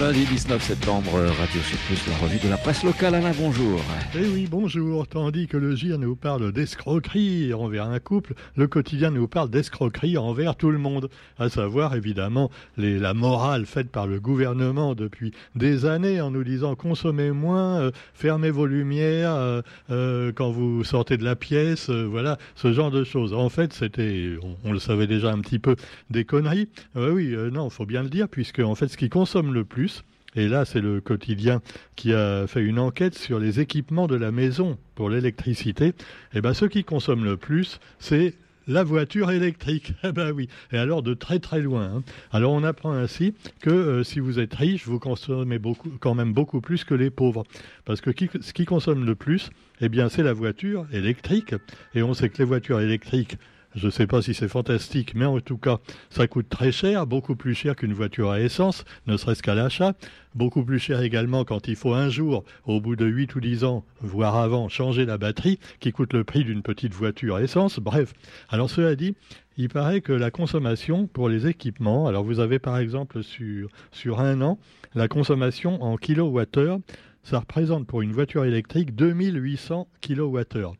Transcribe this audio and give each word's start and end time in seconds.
lundi 0.00 0.24
19 0.24 0.62
septembre, 0.62 1.12
Radio 1.12 1.60
Plus, 1.86 2.06
la 2.08 2.16
revue 2.16 2.38
de 2.38 2.48
la 2.48 2.56
presse 2.56 2.84
locale. 2.84 3.14
Alain, 3.14 3.32
bonjour. 3.38 3.82
Eh 4.14 4.26
oui, 4.26 4.48
bonjour. 4.50 5.06
Tandis 5.06 5.46
que 5.46 5.58
le 5.58 5.76
GIR 5.76 5.98
nous 5.98 6.16
parle 6.16 6.52
d'escroquerie 6.52 7.52
envers 7.52 7.84
un 7.84 7.98
couple, 7.98 8.32
le 8.56 8.66
quotidien 8.66 9.10
nous 9.10 9.28
parle 9.28 9.50
d'escroquerie 9.50 10.16
envers 10.16 10.56
tout 10.56 10.70
le 10.70 10.78
monde. 10.78 11.10
À 11.38 11.50
savoir, 11.50 11.94
évidemment, 11.94 12.50
la 12.78 13.12
morale 13.12 13.66
faite 13.66 13.90
par 13.90 14.06
le 14.06 14.20
gouvernement 14.20 14.94
depuis 14.94 15.32
des 15.54 15.84
années 15.84 16.22
en 16.22 16.30
nous 16.30 16.44
disant 16.44 16.76
consommez 16.76 17.30
moins, 17.30 17.80
euh, 17.80 17.90
fermez 18.14 18.50
vos 18.50 18.66
lumières 18.66 19.34
euh, 19.34 19.60
euh, 19.90 20.32
quand 20.34 20.50
vous 20.50 20.82
sortez 20.82 21.18
de 21.18 21.24
la 21.24 21.36
pièce, 21.36 21.90
voilà, 21.90 22.38
ce 22.54 22.72
genre 22.72 22.90
de 22.90 23.04
choses. 23.04 23.34
En 23.34 23.50
fait, 23.50 23.74
c'était, 23.74 24.36
on, 24.64 24.72
le 24.72 24.78
savait 24.78 25.06
déjà 25.06 25.30
un 25.30 25.40
petit 25.40 25.58
peu, 25.58 25.76
des 26.08 26.24
conneries. 26.24 26.68
oui, 26.94 27.36
non, 27.52 27.68
faut 27.68 27.86
bien 27.86 28.02
le 28.02 28.08
dire, 28.08 28.28
puisque 28.30 28.60
en 28.60 28.74
fait, 28.74 28.88
ce 28.88 28.96
qui 28.96 29.10
consomme 29.10 29.52
le 29.52 29.64
plus, 29.64 29.90
et 30.36 30.48
là, 30.48 30.64
c'est 30.64 30.80
le 30.80 31.00
quotidien 31.00 31.60
qui 31.96 32.12
a 32.12 32.46
fait 32.46 32.62
une 32.62 32.78
enquête 32.78 33.16
sur 33.16 33.38
les 33.38 33.60
équipements 33.60 34.06
de 34.06 34.16
la 34.16 34.30
maison 34.30 34.78
pour 34.94 35.10
l'électricité. 35.10 35.88
Et 35.88 35.94
eh 36.34 36.40
ben, 36.40 36.54
ce 36.54 36.66
qui 36.66 36.84
consomme 36.84 37.24
le 37.24 37.36
plus, 37.36 37.80
c'est 37.98 38.34
la 38.66 38.84
voiture 38.84 39.30
électrique. 39.30 39.92
Eh 40.04 40.12
ben 40.12 40.32
oui. 40.32 40.48
Et 40.72 40.78
alors 40.78 41.02
de 41.02 41.14
très 41.14 41.38
très 41.38 41.60
loin. 41.60 41.84
Hein. 41.96 42.02
Alors 42.32 42.52
on 42.52 42.64
apprend 42.64 42.92
ainsi 42.92 43.34
que 43.60 43.70
euh, 43.70 44.04
si 44.04 44.20
vous 44.20 44.38
êtes 44.38 44.54
riche, 44.54 44.86
vous 44.86 44.98
consommez 44.98 45.58
beaucoup, 45.58 45.90
quand 46.00 46.14
même 46.14 46.32
beaucoup 46.32 46.60
plus 46.60 46.84
que 46.84 46.94
les 46.94 47.10
pauvres. 47.10 47.44
Parce 47.84 48.00
que 48.00 48.10
ce 48.40 48.52
qui 48.52 48.64
consomme 48.64 49.04
le 49.04 49.14
plus, 49.14 49.50
eh 49.80 49.88
bien 49.88 50.08
c'est 50.08 50.22
la 50.22 50.32
voiture 50.32 50.86
électrique. 50.92 51.54
Et 51.94 52.02
on 52.02 52.14
sait 52.14 52.28
que 52.28 52.38
les 52.38 52.44
voitures 52.44 52.80
électriques 52.80 53.36
je 53.74 53.86
ne 53.86 53.90
sais 53.90 54.06
pas 54.06 54.20
si 54.22 54.34
c'est 54.34 54.48
fantastique, 54.48 55.14
mais 55.14 55.24
en 55.24 55.40
tout 55.40 55.58
cas, 55.58 55.78
ça 56.10 56.26
coûte 56.26 56.48
très 56.48 56.72
cher, 56.72 57.06
beaucoup 57.06 57.36
plus 57.36 57.54
cher 57.54 57.76
qu'une 57.76 57.92
voiture 57.92 58.30
à 58.30 58.40
essence, 58.40 58.84
ne 59.06 59.16
serait-ce 59.16 59.42
qu'à 59.42 59.54
l'achat. 59.54 59.94
Beaucoup 60.34 60.64
plus 60.64 60.78
cher 60.78 61.02
également 61.02 61.44
quand 61.44 61.68
il 61.68 61.76
faut 61.76 61.94
un 61.94 62.08
jour, 62.08 62.44
au 62.64 62.80
bout 62.80 62.96
de 62.96 63.06
8 63.06 63.34
ou 63.34 63.40
10 63.40 63.64
ans, 63.64 63.84
voire 64.00 64.36
avant, 64.36 64.68
changer 64.68 65.04
la 65.04 65.18
batterie, 65.18 65.58
qui 65.80 65.92
coûte 65.92 66.12
le 66.12 66.24
prix 66.24 66.44
d'une 66.44 66.62
petite 66.62 66.94
voiture 66.94 67.36
à 67.36 67.42
essence. 67.42 67.78
Bref. 67.78 68.12
Alors, 68.48 68.70
cela 68.70 68.94
dit, 68.96 69.14
il 69.56 69.68
paraît 69.68 70.00
que 70.00 70.12
la 70.12 70.30
consommation 70.30 71.06
pour 71.06 71.28
les 71.28 71.46
équipements, 71.46 72.06
alors 72.06 72.24
vous 72.24 72.40
avez 72.40 72.58
par 72.58 72.78
exemple 72.78 73.22
sur, 73.22 74.20
un 74.20 74.40
an, 74.40 74.58
la 74.94 75.06
consommation 75.06 75.82
en 75.82 75.96
kilowattheure, 75.96 76.80
ça 77.22 77.40
représente 77.40 77.86
pour 77.86 78.02
une 78.02 78.12
voiture 78.12 78.44
électrique 78.44 78.94
2800 78.94 79.86
kilowattheures. 80.00 80.74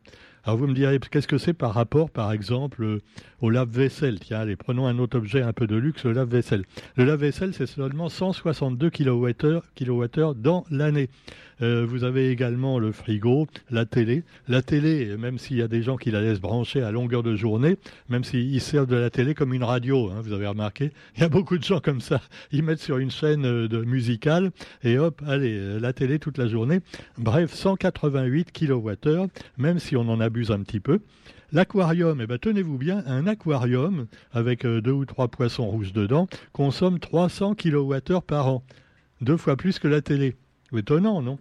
Alors 0.44 0.58
vous 0.58 0.66
me 0.66 0.74
direz, 0.74 0.98
qu'est-ce 0.98 1.28
que 1.28 1.38
c'est 1.38 1.52
par 1.52 1.74
rapport, 1.74 2.10
par 2.10 2.32
exemple, 2.32 2.82
euh, 2.82 3.02
au 3.40 3.50
lave-vaisselle 3.50 4.20
Tiens, 4.20 4.40
allez, 4.40 4.56
prenons 4.56 4.86
un 4.86 4.98
autre 4.98 5.18
objet 5.18 5.42
un 5.42 5.52
peu 5.52 5.66
de 5.66 5.76
luxe, 5.76 6.04
le 6.04 6.12
lave-vaisselle. 6.12 6.64
Le 6.96 7.04
lave-vaisselle, 7.04 7.54
c'est 7.54 7.66
seulement 7.66 8.08
162 8.08 8.90
kWh 8.90 10.34
dans 10.36 10.64
l'année. 10.70 11.08
Euh, 11.62 11.84
vous 11.86 12.04
avez 12.04 12.30
également 12.30 12.78
le 12.78 12.90
frigo, 12.92 13.46
la 13.70 13.84
télé. 13.84 14.24
La 14.48 14.62
télé, 14.62 15.16
même 15.18 15.38
s'il 15.38 15.58
y 15.58 15.62
a 15.62 15.68
des 15.68 15.82
gens 15.82 15.96
qui 15.96 16.10
la 16.10 16.22
laissent 16.22 16.40
brancher 16.40 16.82
à 16.82 16.90
longueur 16.90 17.22
de 17.22 17.36
journée, 17.36 17.76
même 18.08 18.24
s'ils 18.24 18.60
servent 18.60 18.86
de 18.86 18.96
la 18.96 19.10
télé 19.10 19.34
comme 19.34 19.52
une 19.52 19.64
radio, 19.64 20.10
hein, 20.10 20.20
vous 20.22 20.32
avez 20.32 20.46
remarqué, 20.46 20.92
il 21.16 21.20
y 21.20 21.24
a 21.24 21.28
beaucoup 21.28 21.58
de 21.58 21.64
gens 21.64 21.80
comme 21.80 22.00
ça. 22.00 22.20
Ils 22.52 22.62
mettent 22.62 22.80
sur 22.80 22.98
une 22.98 23.10
chaîne 23.10 23.44
euh, 23.44 23.68
de 23.68 23.84
musicale 23.84 24.50
et 24.82 24.98
hop, 24.98 25.22
allez, 25.26 25.78
la 25.78 25.92
télé 25.92 26.18
toute 26.18 26.38
la 26.38 26.46
journée. 26.46 26.80
Bref, 27.18 27.52
188 27.52 28.52
kWh, 28.52 29.26
même 29.58 29.78
si 29.78 29.96
on 29.96 30.08
en 30.08 30.20
abuse 30.20 30.50
un 30.50 30.60
petit 30.62 30.80
peu. 30.80 31.00
L'aquarium, 31.52 32.20
eh 32.20 32.26
ben, 32.28 32.38
tenez-vous 32.38 32.78
bien, 32.78 33.02
un 33.06 33.26
aquarium 33.26 34.06
avec 34.32 34.64
euh, 34.64 34.80
deux 34.80 34.92
ou 34.92 35.04
trois 35.04 35.26
poissons 35.26 35.66
rouges 35.66 35.92
dedans 35.92 36.28
consomme 36.52 37.00
300 37.00 37.56
kWh 37.56 38.20
par 38.24 38.46
an. 38.46 38.62
Deux 39.20 39.36
fois 39.36 39.56
plus 39.56 39.80
que 39.80 39.88
la 39.88 40.00
télé. 40.00 40.36
Étonnant, 40.76 41.22
non? 41.22 41.38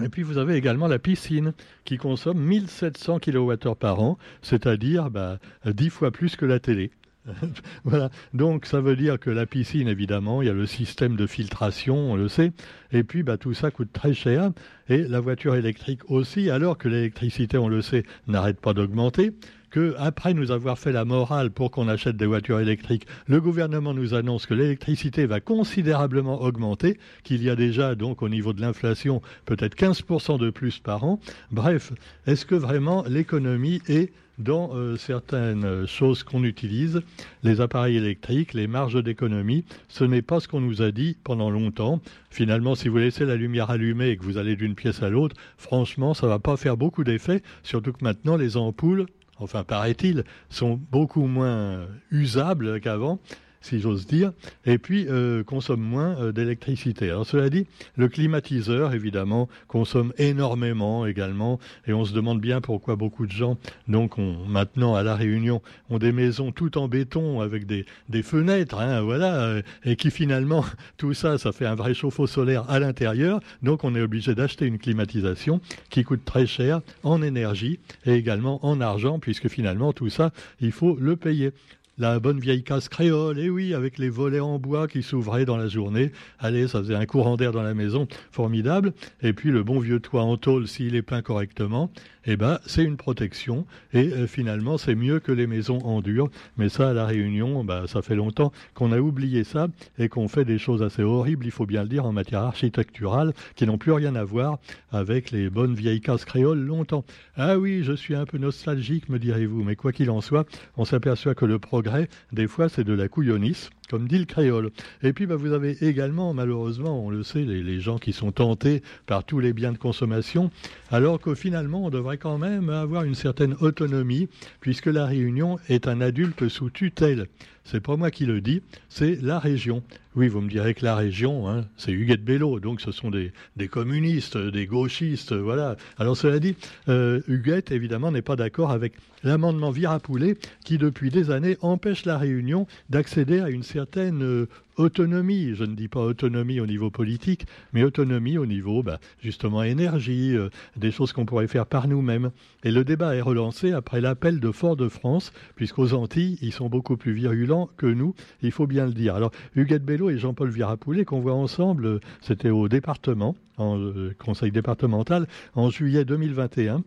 Et 0.00 0.08
puis 0.08 0.22
vous 0.22 0.38
avez 0.38 0.54
également 0.54 0.86
la 0.86 1.00
piscine 1.00 1.54
qui 1.84 1.96
consomme 1.96 2.38
1700 2.38 3.18
kWh 3.18 3.74
par 3.74 4.00
an, 4.00 4.16
c'est-à-dire 4.42 5.10
bah, 5.10 5.38
10 5.64 5.90
fois 5.90 6.12
plus 6.12 6.36
que 6.36 6.44
la 6.44 6.60
télé. 6.60 6.92
Donc 8.34 8.66
ça 8.66 8.80
veut 8.80 8.96
dire 8.96 9.18
que 9.18 9.30
la 9.30 9.46
piscine, 9.46 9.88
évidemment, 9.88 10.42
il 10.42 10.46
y 10.46 10.50
a 10.50 10.54
le 10.54 10.66
système 10.66 11.16
de 11.16 11.26
filtration, 11.26 12.12
on 12.12 12.16
le 12.16 12.28
sait, 12.28 12.52
et 12.92 13.02
puis 13.02 13.22
bah, 13.22 13.36
tout 13.36 13.54
ça 13.54 13.70
coûte 13.70 13.92
très 13.92 14.14
cher, 14.14 14.50
et 14.88 15.02
la 15.02 15.20
voiture 15.20 15.54
électrique 15.54 16.08
aussi, 16.10 16.50
alors 16.50 16.78
que 16.78 16.88
l'électricité, 16.88 17.58
on 17.58 17.68
le 17.68 17.82
sait, 17.82 18.04
n'arrête 18.26 18.60
pas 18.60 18.74
d'augmenter. 18.74 19.32
Que 19.76 19.94
après 19.98 20.32
nous 20.32 20.52
avoir 20.52 20.78
fait 20.78 20.90
la 20.90 21.04
morale 21.04 21.50
pour 21.50 21.70
qu'on 21.70 21.86
achète 21.86 22.16
des 22.16 22.24
voitures 22.24 22.60
électriques, 22.60 23.06
le 23.26 23.42
gouvernement 23.42 23.92
nous 23.92 24.14
annonce 24.14 24.46
que 24.46 24.54
l'électricité 24.54 25.26
va 25.26 25.40
considérablement 25.40 26.40
augmenter, 26.40 26.98
qu'il 27.24 27.42
y 27.42 27.50
a 27.50 27.56
déjà 27.56 27.94
donc 27.94 28.22
au 28.22 28.30
niveau 28.30 28.54
de 28.54 28.62
l'inflation 28.62 29.20
peut-être 29.44 29.76
15% 29.76 30.38
de 30.38 30.48
plus 30.48 30.78
par 30.78 31.04
an. 31.04 31.20
Bref, 31.50 31.92
est-ce 32.26 32.46
que 32.46 32.54
vraiment 32.54 33.04
l'économie 33.06 33.82
est 33.86 34.14
dans 34.38 34.70
euh, 34.72 34.96
certaines 34.96 35.86
choses 35.86 36.22
qu'on 36.22 36.42
utilise, 36.42 37.02
les 37.42 37.60
appareils 37.60 37.98
électriques, 37.98 38.54
les 38.54 38.68
marges 38.68 39.04
d'économie, 39.04 39.66
ce 39.88 40.04
n'est 40.04 40.22
pas 40.22 40.40
ce 40.40 40.48
qu'on 40.48 40.62
nous 40.62 40.80
a 40.80 40.90
dit 40.90 41.18
pendant 41.22 41.50
longtemps. 41.50 42.00
Finalement, 42.30 42.76
si 42.76 42.88
vous 42.88 42.96
laissez 42.96 43.26
la 43.26 43.36
lumière 43.36 43.68
allumée 43.68 44.08
et 44.08 44.16
que 44.16 44.24
vous 44.24 44.38
allez 44.38 44.56
d'une 44.56 44.74
pièce 44.74 45.02
à 45.02 45.10
l'autre, 45.10 45.36
franchement, 45.58 46.14
ça 46.14 46.26
va 46.26 46.38
pas 46.38 46.56
faire 46.56 46.78
beaucoup 46.78 47.04
d'effet, 47.04 47.42
surtout 47.62 47.92
que 47.92 48.02
maintenant 48.02 48.38
les 48.38 48.56
ampoules 48.56 49.04
enfin 49.38 49.64
paraît-il, 49.64 50.24
sont 50.48 50.80
beaucoup 50.90 51.26
moins 51.26 51.86
usables 52.10 52.80
qu'avant 52.80 53.18
si 53.66 53.80
j'ose 53.80 54.06
dire, 54.06 54.32
et 54.64 54.78
puis 54.78 55.06
euh, 55.08 55.42
consomme 55.42 55.80
moins 55.80 56.16
euh, 56.18 56.32
d'électricité. 56.32 57.10
Alors 57.10 57.26
cela 57.26 57.50
dit, 57.50 57.66
le 57.96 58.08
climatiseur, 58.08 58.94
évidemment, 58.94 59.48
consomme 59.68 60.12
énormément 60.18 61.06
également, 61.06 61.58
et 61.86 61.92
on 61.92 62.04
se 62.04 62.12
demande 62.12 62.40
bien 62.40 62.60
pourquoi 62.60 62.96
beaucoup 62.96 63.26
de 63.26 63.32
gens, 63.32 63.58
donc 63.88 64.18
on, 64.18 64.36
maintenant 64.46 64.94
à 64.94 65.02
La 65.02 65.14
Réunion, 65.16 65.60
ont 65.90 65.98
des 65.98 66.12
maisons 66.12 66.52
tout 66.52 66.78
en 66.78 66.88
béton 66.88 67.40
avec 67.40 67.66
des, 67.66 67.84
des 68.08 68.22
fenêtres, 68.22 68.78
hein, 68.78 69.00
voilà, 69.02 69.34
euh, 69.34 69.62
et 69.84 69.96
qui 69.96 70.10
finalement, 70.10 70.64
tout 70.96 71.14
ça, 71.14 71.38
ça 71.38 71.52
fait 71.52 71.66
un 71.66 71.74
vrai 71.74 71.94
chauffe-eau 71.94 72.26
solaire 72.26 72.68
à 72.70 72.78
l'intérieur, 72.78 73.40
donc 73.62 73.84
on 73.84 73.94
est 73.94 74.02
obligé 74.02 74.34
d'acheter 74.34 74.66
une 74.66 74.78
climatisation 74.78 75.60
qui 75.90 76.04
coûte 76.04 76.24
très 76.24 76.46
cher 76.46 76.80
en 77.02 77.20
énergie 77.22 77.80
et 78.04 78.14
également 78.14 78.64
en 78.64 78.80
argent, 78.80 79.18
puisque 79.18 79.48
finalement 79.48 79.92
tout 79.92 80.08
ça, 80.08 80.30
il 80.60 80.72
faut 80.72 80.96
le 81.00 81.16
payer 81.16 81.52
la 81.98 82.20
bonne 82.20 82.38
vieille 82.38 82.62
case 82.62 82.88
créole, 82.88 83.38
et 83.38 83.48
oui, 83.48 83.74
avec 83.74 83.98
les 83.98 84.10
volets 84.10 84.40
en 84.40 84.58
bois 84.58 84.86
qui 84.86 85.02
s'ouvraient 85.02 85.44
dans 85.44 85.56
la 85.56 85.68
journée. 85.68 86.12
Allez, 86.38 86.68
ça 86.68 86.80
faisait 86.80 86.94
un 86.94 87.06
courant 87.06 87.36
d'air 87.36 87.52
dans 87.52 87.62
la 87.62 87.74
maison, 87.74 88.06
formidable. 88.30 88.92
Et 89.22 89.32
puis 89.32 89.50
le 89.50 89.62
bon 89.62 89.78
vieux 89.78 90.00
toit 90.00 90.22
en 90.22 90.36
tôle, 90.36 90.68
s'il 90.68 90.94
est 90.94 91.02
peint 91.02 91.22
correctement, 91.22 91.90
eh 92.26 92.36
ben, 92.36 92.58
c'est 92.66 92.84
une 92.84 92.96
protection. 92.96 93.66
Et 93.92 94.12
euh, 94.12 94.26
finalement, 94.26 94.78
c'est 94.78 94.94
mieux 94.94 95.20
que 95.20 95.32
les 95.32 95.46
maisons 95.46 95.78
en 95.78 96.00
dur. 96.00 96.28
Mais 96.56 96.68
ça, 96.68 96.90
à 96.90 96.92
la 96.92 97.06
Réunion, 97.06 97.64
bah, 97.64 97.84
ça 97.86 98.02
fait 98.02 98.14
longtemps 98.14 98.52
qu'on 98.74 98.92
a 98.92 98.98
oublié 98.98 99.44
ça 99.44 99.68
et 99.98 100.08
qu'on 100.08 100.28
fait 100.28 100.44
des 100.44 100.58
choses 100.58 100.82
assez 100.82 101.02
horribles, 101.02 101.46
il 101.46 101.52
faut 101.52 101.66
bien 101.66 101.82
le 101.82 101.88
dire, 101.88 102.04
en 102.04 102.12
matière 102.12 102.42
architecturale, 102.42 103.32
qui 103.54 103.66
n'ont 103.66 103.78
plus 103.78 103.92
rien 103.92 104.14
à 104.14 104.24
voir 104.24 104.58
avec 104.90 105.30
les 105.30 105.50
bonnes 105.50 105.74
vieilles 105.74 106.00
cases 106.00 106.24
créoles 106.24 106.60
longtemps. 106.60 107.04
Ah 107.36 107.58
oui, 107.58 107.82
je 107.82 107.92
suis 107.92 108.14
un 108.14 108.24
peu 108.24 108.38
nostalgique, 108.38 109.08
me 109.08 109.18
direz-vous, 109.18 109.62
mais 109.62 109.76
quoi 109.76 109.92
qu'il 109.92 110.10
en 110.10 110.20
soit, 110.20 110.46
on 110.76 110.84
s'aperçoit 110.84 111.34
que 111.34 111.44
le 111.44 111.58
progrès 111.58 112.08
des 112.32 112.46
fois, 112.46 112.68
c'est 112.68 112.84
de 112.84 112.92
la 112.92 113.08
couillonnisse, 113.08 113.70
comme 113.88 114.08
dit 114.08 114.18
le 114.18 114.24
créole. 114.24 114.70
Et 115.02 115.12
puis, 115.12 115.26
bah, 115.26 115.36
vous 115.36 115.52
avez 115.52 115.76
également, 115.82 116.34
malheureusement, 116.34 117.04
on 117.04 117.10
le 117.10 117.22
sait, 117.22 117.42
les, 117.42 117.80
gens 117.80 117.98
qui 117.98 118.12
sont 118.12 118.32
tentés 118.32 118.82
par 119.06 119.24
tous 119.24 119.38
les 119.38 119.52
biens 119.52 119.72
de 119.72 119.78
consommation, 119.78 120.50
alors 120.90 121.20
que 121.20 121.34
finalement, 121.34 121.84
on 121.84 121.90
devrait 121.90 122.18
quand 122.18 122.38
même 122.38 122.70
avoir 122.70 123.04
une 123.04 123.14
certaine 123.14 123.54
autonomie, 123.60 124.28
puisque 124.60 124.86
la 124.86 125.06
Réunion 125.06 125.58
est 125.68 125.88
un 125.88 126.00
adulte 126.00 126.48
sous 126.48 126.70
tutelle. 126.70 127.26
C'est 127.64 127.80
pas 127.80 127.96
moi 127.96 128.10
qui 128.10 128.26
le 128.26 128.40
dis, 128.40 128.62
c'est 128.88 129.20
la 129.22 129.38
région. 129.38 129.82
Oui, 130.16 130.28
vous 130.28 130.40
me 130.40 130.48
direz 130.48 130.72
que 130.72 130.82
la 130.82 130.96
région, 130.96 131.46
hein, 131.46 131.66
c'est 131.76 131.92
Huguette 131.92 132.24
Bello, 132.24 132.58
donc 132.58 132.80
ce 132.80 132.90
sont 132.90 133.10
des, 133.10 133.32
communistes, 133.68 134.38
des 134.38 134.66
gauchistes, 134.66 135.34
voilà. 135.34 135.76
Alors 135.98 136.16
cela 136.16 136.38
dit, 136.38 136.56
euh, 136.88 137.20
Huguette, 137.28 137.70
évidemment, 137.70 138.10
n'est 138.10 138.22
pas 138.22 138.34
d'accord 138.34 138.70
avec 138.70 138.94
l'amendement 139.24 139.70
Virapoulet 139.70 140.38
qui, 140.64 140.78
depuis 140.78 141.10
des 141.10 141.30
années, 141.30 141.58
empêche 141.60 142.06
la 142.06 142.16
Réunion 142.16 142.66
d'accéder 142.88 143.40
à 143.40 143.50
une 143.50 143.62
certaine 143.62 144.22
euh, 144.22 144.48
autonomie, 144.76 145.54
je 145.54 145.64
ne 145.64 145.74
dis 145.74 145.88
pas 145.88 146.00
autonomie 146.00 146.60
au 146.60 146.66
niveau 146.66 146.90
politique, 146.90 147.46
mais 147.72 147.82
autonomie 147.82 148.38
au 148.38 148.46
niveau 148.46 148.82
bah, 148.82 148.98
justement 149.20 149.62
énergie, 149.62 150.36
euh, 150.36 150.48
des 150.76 150.90
choses 150.90 151.12
qu'on 151.12 151.26
pourrait 151.26 151.48
faire 151.48 151.66
par 151.66 151.88
nous-mêmes. 151.88 152.30
Et 152.64 152.70
le 152.70 152.84
débat 152.84 153.14
est 153.16 153.20
relancé 153.20 153.72
après 153.72 154.00
l'appel 154.00 154.40
de 154.40 154.50
Fort-de-France, 154.50 155.32
puisqu'aux 155.54 155.94
Antilles, 155.94 156.38
ils 156.42 156.52
sont 156.52 156.68
beaucoup 156.68 156.96
plus 156.96 157.12
virulents 157.12 157.68
que 157.76 157.86
nous, 157.86 158.14
il 158.42 158.52
faut 158.52 158.66
bien 158.66 158.86
le 158.86 158.92
dire. 158.92 159.14
Alors, 159.14 159.32
Huguette 159.54 159.84
Bello 159.84 160.10
et 160.10 160.18
Jean-Paul 160.18 160.50
Virapoulet, 160.50 161.04
qu'on 161.04 161.20
voit 161.20 161.34
ensemble, 161.34 161.86
euh, 161.86 162.00
c'était 162.20 162.50
au 162.50 162.68
département, 162.68 163.36
en 163.56 163.78
euh, 163.78 164.14
conseil 164.18 164.52
départemental, 164.52 165.26
en 165.54 165.70
juillet 165.70 166.04
2021. 166.04 166.82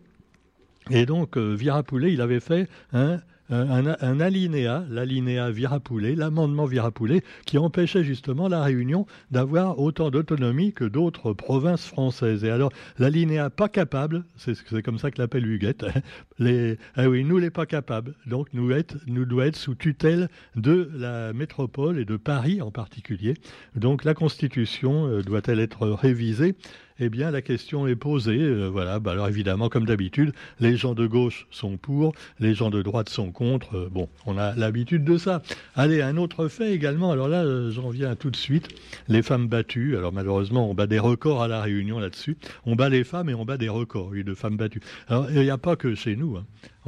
Et 0.90 1.06
donc, 1.06 1.36
Virapoulet, 1.36 2.12
il 2.12 2.20
avait 2.20 2.40
fait 2.40 2.68
un 2.92 3.20
un, 3.50 4.20
alinéa, 4.20 4.84
l'alinéa 4.88 5.50
Virapoulet, 5.50 6.14
l'amendement 6.14 6.66
Virapoulet, 6.66 7.22
qui 7.46 7.58
empêchait 7.58 8.04
justement 8.04 8.48
la 8.48 8.62
Réunion 8.62 9.06
d'avoir 9.30 9.78
autant 9.78 10.10
d'autonomie 10.10 10.72
que 10.72 10.84
d'autres 10.84 11.32
provinces 11.32 11.86
françaises. 11.86 12.44
Et 12.44 12.50
alors, 12.50 12.72
l'alinéa 12.98 13.50
pas 13.50 13.68
capable, 13.68 14.24
c'est 14.36 14.82
comme 14.82 14.98
ça 14.98 15.10
que 15.10 15.20
l'appelle 15.20 15.46
Huguette, 15.46 15.84
les, 16.38 16.78
ah 16.96 17.08
oui, 17.08 17.24
nous 17.24 17.38
les 17.38 17.50
pas 17.50 17.66
capables. 17.66 18.14
Donc, 18.26 18.48
nous, 18.52 18.72
nous 19.06 19.24
doit 19.24 19.46
être 19.46 19.56
sous 19.56 19.74
tutelle 19.74 20.28
de 20.56 20.90
la 20.94 21.32
métropole 21.32 21.98
et 21.98 22.04
de 22.04 22.16
Paris 22.16 22.62
en 22.62 22.70
particulier. 22.70 23.34
Donc, 23.74 24.04
la 24.04 24.14
Constitution 24.14 25.06
euh, 25.06 25.22
doit-elle 25.22 25.60
être 25.60 25.88
révisée 25.88 26.54
eh 27.00 27.08
bien, 27.08 27.30
la 27.30 27.42
question 27.42 27.86
est 27.86 27.96
posée. 27.96 28.38
Euh, 28.38 28.68
voilà. 28.68 29.00
Bah, 29.00 29.12
alors, 29.12 29.28
évidemment, 29.28 29.68
comme 29.68 29.86
d'habitude, 29.86 30.32
les 30.60 30.76
gens 30.76 30.94
de 30.94 31.06
gauche 31.06 31.46
sont 31.50 31.76
pour, 31.78 32.12
les 32.38 32.54
gens 32.54 32.70
de 32.70 32.82
droite 32.82 33.08
sont 33.08 33.32
contre. 33.32 33.76
Euh, 33.76 33.88
bon, 33.90 34.08
on 34.26 34.36
a 34.36 34.54
l'habitude 34.54 35.04
de 35.04 35.16
ça. 35.16 35.42
Allez, 35.74 36.02
un 36.02 36.16
autre 36.16 36.48
fait 36.48 36.72
également. 36.72 37.10
Alors 37.10 37.28
là, 37.28 37.42
euh, 37.42 37.70
j'en 37.70 37.88
viens 37.88 38.14
tout 38.16 38.30
de 38.30 38.36
suite. 38.36 38.68
Les 39.08 39.22
femmes 39.22 39.48
battues. 39.48 39.96
Alors, 39.96 40.12
malheureusement, 40.12 40.70
on 40.70 40.74
bat 40.74 40.86
des 40.86 40.98
records 40.98 41.42
à 41.42 41.48
la 41.48 41.62
Réunion 41.62 41.98
là-dessus. 41.98 42.36
On 42.66 42.76
bat 42.76 42.88
les 42.88 43.04
femmes 43.04 43.30
et 43.30 43.34
on 43.34 43.44
bat 43.44 43.56
des 43.56 43.68
records, 43.68 44.08
oui, 44.08 44.22
de 44.22 44.34
femmes 44.34 44.56
battues. 44.56 44.82
Alors, 45.08 45.30
il 45.30 45.40
n'y 45.40 45.50
a 45.50 45.58
pas 45.58 45.76
que 45.76 45.94
chez 45.94 46.16
nous. 46.16 46.36
Hein 46.36 46.44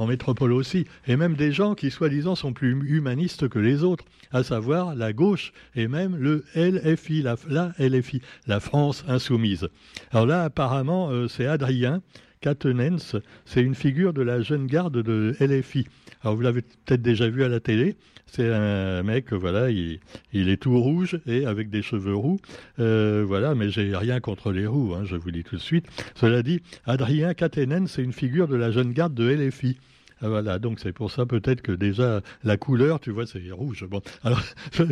métropole 0.07 0.53
aussi, 0.53 0.85
et 1.07 1.15
même 1.15 1.35
des 1.35 1.51
gens 1.51 1.75
qui 1.75 1.91
soi-disant 1.91 2.35
sont 2.35 2.53
plus 2.53 2.71
humanistes 2.89 3.47
que 3.47 3.59
les 3.59 3.83
autres, 3.83 4.05
à 4.31 4.43
savoir 4.43 4.95
la 4.95 5.13
gauche 5.13 5.53
et 5.75 5.87
même 5.87 6.15
le 6.15 6.43
LFI, 6.55 7.21
la, 7.21 7.35
LFI, 7.79 8.21
la 8.47 8.59
France 8.59 9.03
insoumise. 9.07 9.69
Alors 10.11 10.25
là, 10.25 10.43
apparemment, 10.43 11.09
euh, 11.09 11.27
c'est 11.27 11.45
Adrien 11.45 12.01
Catenens, 12.43 13.15
c'est 13.45 13.61
une 13.61 13.73
figure 13.73 14.11
de 14.11 14.21
la 14.21 14.41
jeune 14.41 14.67
garde 14.67 15.01
de 15.01 15.33
LFI. 15.39 15.87
Alors 16.21 16.35
vous 16.35 16.41
l'avez 16.41 16.61
peut-être 16.61 17.01
déjà 17.01 17.29
vu 17.29 17.41
à 17.45 17.47
la 17.47 17.61
télé, 17.61 17.95
c'est 18.27 18.53
un 18.53 19.01
mec, 19.01 19.31
voilà, 19.31 19.69
il, 19.69 19.99
est 20.33 20.61
tout 20.61 20.77
rouge 20.77 21.19
et 21.25 21.45
avec 21.45 21.69
des 21.69 21.81
cheveux 21.81 22.15
roux, 22.15 22.39
euh, 22.79 23.23
voilà, 23.25 23.55
mais 23.55 23.69
j'ai 23.69 23.95
rien 23.95 24.19
contre 24.19 24.51
les 24.51 24.67
roux, 24.67 24.93
hein, 24.93 25.03
je 25.05 25.15
vous 25.15 25.31
dis 25.31 25.45
tout 25.45 25.55
de 25.55 25.61
suite. 25.61 25.85
Cela 26.15 26.43
dit, 26.43 26.61
Adrien 26.85 27.33
Catenens, 27.33 27.87
c'est 27.87 28.03
une 28.03 28.11
figure 28.11 28.49
de 28.49 28.57
la 28.57 28.71
jeune 28.71 28.91
garde 28.91 29.13
de 29.13 29.23
LFI. 29.23 29.77
Ah, 30.23 30.29
voilà, 30.29 30.57
donc 30.57 30.79
c'est 30.79 30.93
pour 30.93 31.11
ça 31.11 31.25
peut-être 31.25 31.61
que 31.61 31.73
déjà 31.73 32.21
la 32.45 32.55
couleur, 32.55 33.01
tu 33.01 33.11
vois, 33.11 33.25
c'est 33.27 33.41
rouge. 33.51 33.85
Bon, 33.89 34.01
alors 34.23 34.41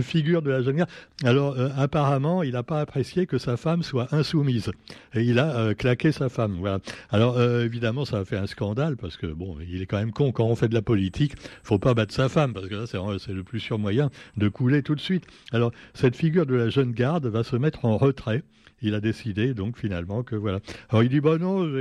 figure 0.01 0.41
de 0.41 0.49
la 0.49 0.61
jeune 0.61 0.85
Alors 1.23 1.57
euh, 1.57 1.69
apparemment, 1.77 2.43
il 2.43 2.51
n'a 2.51 2.63
pas 2.63 2.81
apprécié 2.81 3.25
que 3.27 3.37
sa 3.37 3.55
femme 3.55 3.81
soit 3.81 4.13
insoumise 4.13 4.71
et 5.13 5.23
il 5.23 5.39
a 5.39 5.55
euh, 5.55 5.73
claqué 5.73 6.11
sa 6.11 6.27
femme. 6.27 6.57
Voilà. 6.59 6.79
Alors 7.11 7.37
euh, 7.37 7.63
évidemment, 7.63 8.03
ça 8.03 8.19
a 8.19 8.25
fait 8.25 8.35
un 8.35 8.45
scandale 8.45 8.97
parce 8.97 9.15
que 9.15 9.27
bon, 9.27 9.55
il 9.65 9.81
est 9.81 9.85
quand 9.85 9.99
même 9.99 10.11
con 10.11 10.33
quand 10.33 10.43
on 10.43 10.55
fait 10.57 10.67
de 10.67 10.73
la 10.73 10.81
politique, 10.81 11.35
faut 11.63 11.79
pas 11.79 11.93
battre 11.93 12.13
sa 12.13 12.27
femme 12.27 12.53
parce 12.53 12.67
que 12.67 12.75
là 12.75 12.85
c'est 13.17 13.31
le 13.31 13.43
plus 13.43 13.61
sûr 13.61 13.79
moyen 13.79 14.09
de 14.35 14.49
couler 14.49 14.83
tout 14.83 14.95
de 14.95 15.01
suite. 15.01 15.23
Alors 15.53 15.71
cette 15.93 16.17
figure 16.17 16.45
de 16.45 16.55
la 16.55 16.67
jeune 16.67 16.91
garde 16.91 17.25
va 17.27 17.45
se 17.45 17.55
mettre 17.55 17.85
en 17.85 17.97
retrait 17.97 18.43
il 18.83 18.95
a 18.95 18.99
décidé 18.99 19.53
donc 19.53 19.77
finalement 19.77 20.23
que 20.23 20.35
voilà. 20.35 20.59
Alors 20.89 21.03
il 21.03 21.09
dit 21.09 21.21
bah 21.21 21.37
non, 21.37 21.71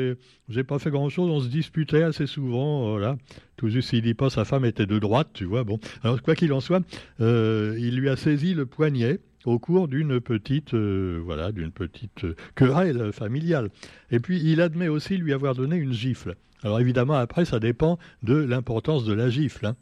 j'ai 0.49 0.64
pas 0.64 0.79
fait 0.79 0.91
grand 0.91 1.08
chose, 1.08 1.31
on 1.31 1.41
se 1.41 1.49
disputait 1.49 2.03
assez 2.03 2.26
souvent, 2.26 2.91
voilà. 2.91 3.17
Tout 3.56 3.69
juste 3.69 3.94
dit 3.94 4.14
pas 4.14 4.31
sa 4.31 4.44
femme 4.44 4.64
était 4.64 4.87
de 4.87 4.98
droite, 4.98 5.28
tu 5.34 5.44
vois. 5.44 5.64
Bon, 5.64 5.78
alors 6.02 6.22
quoi 6.22 6.34
qu'il 6.34 6.52
en 6.52 6.60
soit, 6.60 6.82
euh, 7.20 7.76
il 7.78 7.96
lui 7.96 8.08
a 8.08 8.16
saisi 8.16 8.54
le 8.54 8.66
poignet 8.66 9.20
au 9.44 9.58
cours 9.58 9.88
d'une 9.88 10.20
petite 10.20 10.75
euh, 10.75 11.20
voilà 11.25 11.52
d'une 11.52 11.70
petite 11.70 12.26
querelle 12.54 13.12
familiale. 13.12 13.70
Et 14.10 14.20
puis 14.20 14.40
il 14.42 14.60
admet 14.60 14.88
aussi 14.88 15.16
lui 15.16 15.32
avoir 15.32 15.54
donné 15.54 15.76
une 15.76 15.92
gifle. 15.92 16.37
Alors 16.62 16.81
évidemment 16.81 17.14
après 17.14 17.44
ça 17.44 17.60
dépend 17.60 17.98
de 18.22 18.34
l'importance 18.34 19.04
de 19.04 19.12
la 19.12 19.31
gifle. 19.31 19.66
Hein. 19.66 19.76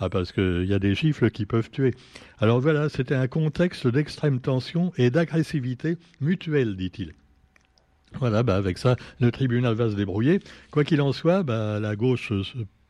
Ah, 0.00 0.08
parce 0.08 0.30
qu'il 0.30 0.64
y 0.64 0.74
a 0.74 0.78
des 0.78 0.94
gifles 0.94 1.30
qui 1.30 1.44
peuvent 1.44 1.70
tuer. 1.70 1.92
Alors 2.38 2.60
voilà, 2.60 2.88
c'était 2.88 3.16
un 3.16 3.26
contexte 3.26 3.88
d'extrême 3.88 4.40
tension 4.40 4.92
et 4.96 5.10
d'agressivité 5.10 5.96
mutuelle, 6.20 6.76
dit-il. 6.76 7.14
Voilà, 8.14 8.42
bah 8.42 8.54
avec 8.54 8.78
ça, 8.78 8.96
le 9.20 9.30
tribunal 9.32 9.74
va 9.74 9.90
se 9.90 9.96
débrouiller. 9.96 10.38
Quoi 10.70 10.84
qu'il 10.84 11.00
en 11.02 11.12
soit, 11.12 11.42
bah, 11.42 11.80
la 11.80 11.96
gauche 11.96 12.32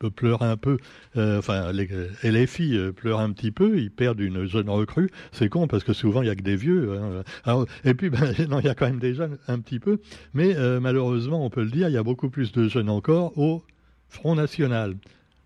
pleure 0.07 0.43
un 0.43 0.57
peu, 0.57 0.79
euh, 1.17 1.39
enfin, 1.39 1.73
les 1.73 2.47
filles 2.47 2.77
euh, 2.77 2.93
pleurent 2.93 3.21
un 3.21 3.33
petit 3.33 3.51
peu, 3.51 3.79
ils 3.79 3.91
perdent 3.91 4.21
une 4.21 4.47
jeune 4.47 4.71
recrue. 4.71 5.11
C'est 5.33 5.49
con 5.49 5.67
parce 5.67 5.85
que 5.85 5.93
souvent 5.93 6.23
il 6.23 6.27
n'y 6.27 6.31
a 6.31 6.37
que 6.37 6.43
des 6.43 6.57
vieux. 6.57 6.99
Hein. 7.47 7.65
et 7.85 7.95
puis, 7.95 8.11
ben, 8.11 8.33
non, 8.49 8.61
il 8.61 8.67
y 8.67 8.69
a 8.69 8.75
quand 8.75 8.87
même 8.87 9.01
des 9.01 9.15
jeunes 9.15 9.39
un 9.49 9.59
petit 9.59 9.81
peu. 9.81 10.01
Mais 10.35 10.57
euh, 10.57 10.81
malheureusement, 10.81 11.45
on 11.45 11.51
peut 11.51 11.65
le 11.65 11.71
dire, 11.71 11.89
il 11.89 11.95
y 11.95 11.99
a 11.99 12.03
beaucoup 12.03 12.31
plus 12.31 12.53
de 12.53 12.69
jeunes 12.69 12.91
encore 12.91 13.37
au 13.37 13.63
Front 14.09 14.35
National. 14.35 14.95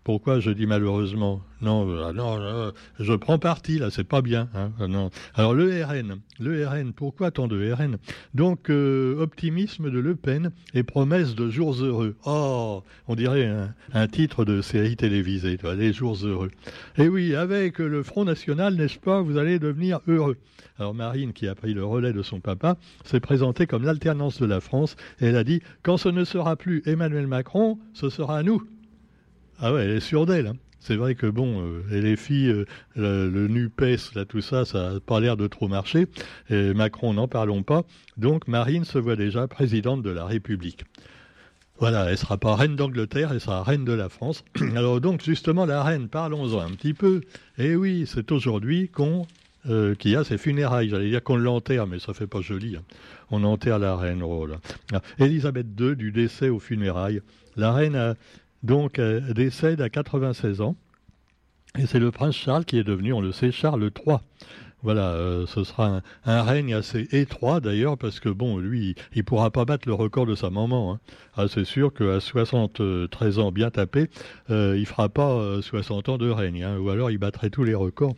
Pourquoi 0.04 0.40
je 0.40 0.50
dis 0.50 0.66
malheureusement? 0.66 1.43
Non, 1.60 1.88
euh, 1.88 2.12
non, 2.12 2.37
euh, 2.40 2.72
je 2.99 3.12
prends 3.12 3.38
parti 3.38 3.78
là, 3.78 3.88
c'est 3.90 4.02
pas 4.02 4.20
bien. 4.20 4.49
Hein, 4.52 4.72
euh, 4.81 4.88
non. 4.88 5.10
Alors 5.34 5.54
le 5.54 5.84
RN, 5.84 6.93
pourquoi 6.93 7.31
tant 7.31 7.46
de 7.46 7.72
RN 7.72 7.99
Donc 8.34 8.69
optimisme 8.69 9.90
de 9.90 10.00
Le 10.00 10.16
Pen 10.16 10.50
et 10.75 10.82
promesse 10.82 11.37
de 11.37 11.49
jours 11.50 11.75
heureux. 11.81 12.16
Oh, 12.26 12.82
on 13.06 13.14
dirait 13.14 13.49
un, 13.93 14.06
titre 14.08 14.44
de 14.44 14.60
série 14.60 14.96
télévisée, 14.96 15.56
les 15.76 15.93
jours 15.93 16.19
heureux. 16.25 16.50
Et 16.99 17.06
oui, 17.06 17.37
avec 17.37 17.78
le 17.78 18.02
Front 18.02 18.25
National, 18.25 18.75
n'est-ce 18.75 18.99
pas, 18.99 19.22
vous 19.22 19.37
allez 19.37 19.60
devenir 19.60 20.00
heureux. 20.08 20.37
Alors 20.78 20.94
Marine, 20.94 21.32
qui 21.32 21.46
a 21.46 21.54
pris 21.54 21.75
le 21.75 21.84
relais 21.84 22.12
de 22.12 22.22
son 22.22 22.40
papa, 22.40 22.76
s'est 23.04 23.20
présentée 23.20 23.69
comme 23.69 23.84
l'alternance 23.84 24.40
de 24.40 24.46
la 24.46 24.60
France 24.60 24.96
et 25.20 25.26
elle 25.26 25.37
a 25.37 25.44
dit 25.44 25.62
quand 25.84 25.96
ce 25.96 26.08
ne 26.08 26.25
sera 26.25 26.56
plus 26.56 26.82
Emmanuel 26.87 27.28
Macron, 27.28 27.78
ce 27.93 28.08
sera 28.08 28.43
nous. 28.43 28.62
Ah 29.64 29.73
ouais, 29.73 29.85
elle 29.85 29.91
est 29.93 30.00
sûre 30.00 30.26
d'elle. 30.26 30.49
Hein. 30.49 30.56
C'est 30.81 30.97
vrai 30.97 31.14
que 31.14 31.26
bon, 31.26 31.62
euh, 31.62 31.85
les 31.88 32.17
filles, 32.17 32.49
euh, 32.49 32.64
le, 32.97 33.47
NUPES, 33.47 34.17
là, 34.17 34.25
tout 34.25 34.41
ça, 34.41 34.64
ça 34.64 34.94
n'a 34.94 35.00
pas 35.00 35.20
l'air 35.20 35.37
de 35.37 35.47
trop 35.47 35.69
marcher. 35.69 36.09
Et 36.50 36.75
Macron, 36.75 37.14
n'en 37.14 37.29
parlons 37.29 37.62
pas. 37.62 37.85
Donc 38.17 38.49
Marine 38.49 38.85
se 38.85 38.99
voit 38.99 39.14
déjà 39.14 39.47
présidente 39.47 40.03
de 40.03 40.11
la 40.11 40.25
République. 40.25 40.85
Voilà, 41.79 42.11
elle 42.11 42.19
sera 42.19 42.38
pas 42.38 42.56
reine 42.56 42.75
d'Angleterre, 42.75 43.31
elle 43.32 43.41
sera 43.41 43.62
reine 43.62 43.85
de 43.85 43.93
la 43.93 44.09
France. 44.09 44.44
Alors 44.75 45.00
donc 45.00 45.23
justement 45.23 45.64
la 45.64 45.85
reine, 45.85 46.09
parlons-en 46.09 46.59
un 46.59 46.70
petit 46.70 46.94
peu. 46.94 47.20
Eh 47.56 47.76
oui, 47.76 48.05
c'est 48.09 48.32
aujourd'hui 48.32 48.88
qu'on 48.88 49.29
euh, 49.70 49.94
qui 49.94 50.17
a 50.17 50.25
ses 50.25 50.38
funérailles. 50.38 50.88
J'allais 50.88 51.11
dire 51.11 51.23
qu'on 51.23 51.37
l'enterre, 51.37 51.87
mais 51.87 52.00
ça 52.00 52.14
fait 52.14 52.26
pas 52.26 52.41
joli. 52.41 52.75
Hein. 52.75 52.82
On 53.31 53.44
enterre 53.44 53.79
la 53.79 53.94
reine. 53.94 54.25
Oh 54.25 54.44
là. 54.44 54.56
Elisabeth 55.20 55.69
II 55.79 55.94
du 55.94 56.11
décès 56.11 56.49
aux 56.49 56.59
funérailles. 56.59 57.23
La 57.54 57.73
reine 57.73 57.95
a 57.95 58.14
donc 58.62 59.00
décède 59.00 59.81
à 59.81 59.88
96 59.88 60.61
ans. 60.61 60.76
Et 61.78 61.87
c'est 61.87 61.99
le 61.99 62.11
prince 62.11 62.37
Charles 62.37 62.64
qui 62.64 62.78
est 62.78 62.85
devenu, 62.85 63.12
on 63.12 63.21
le 63.21 63.33
sait, 63.33 63.50
Charles 63.50 63.90
III. 64.07 64.19
Voilà, 64.82 65.12
euh, 65.12 65.46
ce 65.46 65.64
sera 65.64 66.02
un, 66.24 66.42
règne 66.42 66.74
assez 66.74 67.06
étroit 67.12 67.60
d'ailleurs, 67.60 67.96
parce 67.96 68.20
que 68.20 68.28
bon, 68.28 68.58
lui, 68.58 68.94
il 69.14 69.24
pourra 69.24 69.50
pas 69.50 69.64
battre 69.64 69.86
le 69.86 69.94
record 69.94 70.26
de 70.26 70.34
sa 70.34 70.50
maman. 70.50 70.94
Hein. 70.94 71.00
Ah, 71.36 71.46
c'est 71.48 71.64
sûr 71.64 71.92
qu'à 71.94 72.20
73 72.20 73.38
ans 73.38 73.52
bien 73.52 73.70
tapé, 73.70 74.08
euh, 74.50 74.76
il 74.76 74.86
fera 74.86 75.08
pas 75.08 75.60
60 75.62 76.08
ans 76.08 76.18
de 76.18 76.28
règne, 76.28 76.64
hein, 76.64 76.78
ou 76.78 76.90
alors 76.90 77.10
il 77.10 77.18
battrait 77.18 77.50
tous 77.50 77.64
les 77.64 77.74
records. 77.74 78.14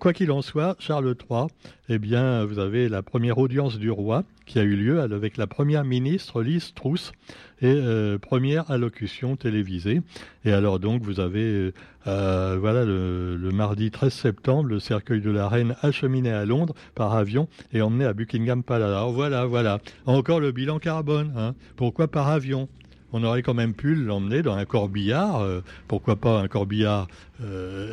quoi 0.00 0.12
qu'il 0.12 0.30
en 0.30 0.42
soit, 0.42 0.76
Charles 0.78 1.16
III, 1.30 1.46
eh 1.88 1.98
bien, 1.98 2.44
vous 2.44 2.58
avez 2.58 2.88
la 2.88 3.02
première 3.02 3.38
audience 3.38 3.78
du 3.78 3.90
roi 3.90 4.24
qui 4.46 4.58
a 4.58 4.62
eu 4.62 4.76
lieu 4.76 5.00
avec 5.00 5.36
la 5.36 5.46
première 5.46 5.84
ministre 5.84 6.42
Lise 6.42 6.74
Trousse 6.74 7.12
et 7.60 7.66
euh, 7.66 8.18
première 8.18 8.70
allocution 8.70 9.36
télévisée. 9.36 10.02
Et 10.44 10.52
alors 10.52 10.80
donc 10.80 11.02
vous 11.02 11.20
avez 11.20 11.72
euh, 12.06 12.56
voilà 12.60 12.84
le, 12.84 13.50
mardi 13.52 13.90
13 13.90 14.12
septembre 14.12 14.68
le 14.68 14.80
cercueil 14.80 15.20
de 15.20 15.30
la 15.30 15.48
reine 15.48 15.76
acheminé 15.82 16.30
à 16.30 16.44
Londres 16.44 16.74
par 16.94 17.14
avion 17.14 17.48
et 17.72 17.82
emmené 17.82 18.04
à 18.04 18.12
Buckingham 18.12 18.62
Palace. 18.62 18.88
Alors 18.88 19.12
voilà 19.12 19.46
voilà 19.46 19.78
encore 20.06 20.40
le 20.40 20.52
bilan 20.52 20.78
carbone. 20.78 21.32
Hein. 21.36 21.54
Pourquoi 21.76 22.08
par 22.08 22.28
avion? 22.28 22.68
On 23.12 23.22
aurait 23.24 23.42
quand 23.42 23.54
même 23.54 23.74
pu 23.74 23.94
l'emmener 23.94 24.42
dans 24.42 24.54
un 24.54 24.64
corbillard, 24.64 25.46
pourquoi 25.88 26.16
pas 26.16 26.40
un 26.40 26.48
corbillard 26.48 27.08